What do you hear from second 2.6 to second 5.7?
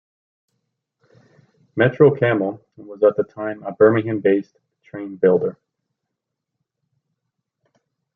was at the time a Birmingham-based train builder.